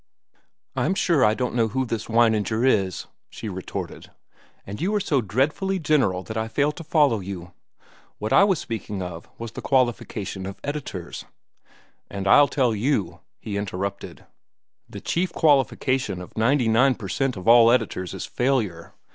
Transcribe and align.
"I'm 0.75 0.95
sure 0.95 1.23
I 1.23 1.35
don't 1.35 1.53
know 1.53 1.67
who 1.67 1.85
this 1.85 2.09
Weininger 2.09 2.65
is," 2.65 3.05
she 3.29 3.47
retorted. 3.49 4.09
"And 4.65 4.81
you 4.81 4.95
are 4.95 4.99
so 4.99 5.21
dreadfully 5.21 5.77
general 5.77 6.23
that 6.23 6.37
I 6.37 6.47
fail 6.47 6.71
to 6.71 6.83
follow 6.83 7.19
you. 7.19 7.53
What 8.17 8.33
I 8.33 8.43
was 8.43 8.57
speaking 8.57 9.03
of 9.03 9.29
was 9.37 9.51
the 9.51 9.61
qualification 9.61 10.47
of 10.47 10.59
editors—" 10.63 11.25
"And 12.09 12.27
I'll 12.27 12.47
tell 12.47 12.73
you," 12.73 13.19
he 13.39 13.57
interrupted. 13.57 14.25
"The 14.89 15.01
chief 15.01 15.31
qualification 15.33 16.19
of 16.19 16.35
ninety 16.35 16.67
nine 16.67 16.95
per 16.95 17.07
cent 17.07 17.37
of 17.37 17.47
all 17.47 17.69
editors 17.69 18.15
is 18.15 18.25
failure. 18.25 18.95